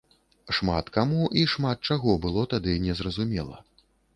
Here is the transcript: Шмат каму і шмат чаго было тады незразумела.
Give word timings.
Шмат 0.59 0.85
каму 0.95 1.27
і 1.43 1.45
шмат 1.53 1.85
чаго 1.91 2.17
было 2.27 2.47
тады 2.55 2.77
незразумела. 2.87 3.65